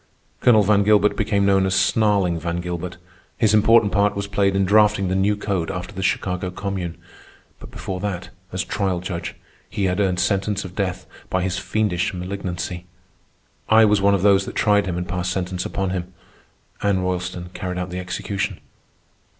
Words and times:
Colonel 0.39 0.63
Van 0.63 0.81
Gilbert 0.81 1.15
became 1.15 1.45
known 1.45 1.63
as 1.67 1.75
"Snarling" 1.75 2.39
Van 2.39 2.59
Gilbert. 2.59 2.97
His 3.37 3.53
important 3.53 3.91
part 3.91 4.15
was 4.15 4.25
played 4.25 4.55
in 4.55 4.65
drafting 4.65 5.09
the 5.09 5.15
new 5.15 5.37
code 5.37 5.69
after 5.69 5.93
the 5.93 6.01
Chicago 6.01 6.49
Commune. 6.49 6.97
But 7.59 7.69
before 7.69 7.99
that, 7.99 8.29
as 8.51 8.63
trial 8.63 8.99
judge, 8.99 9.35
he 9.69 9.83
had 9.83 9.99
earned 9.99 10.19
sentence 10.19 10.65
of 10.65 10.73
death 10.73 11.05
by 11.29 11.43
his 11.43 11.59
fiendish 11.59 12.15
malignancy. 12.15 12.85
I 13.69 13.85
was 13.85 14.01
one 14.01 14.15
of 14.15 14.23
those 14.23 14.47
that 14.47 14.55
tried 14.55 14.87
him 14.87 14.97
and 14.97 15.07
passed 15.07 15.29
sentence 15.31 15.67
upon 15.67 15.91
him. 15.91 16.11
Anna 16.81 17.01
Roylston 17.01 17.53
carried 17.53 17.77
out 17.77 17.91
the 17.91 17.99
execution. 17.99 18.59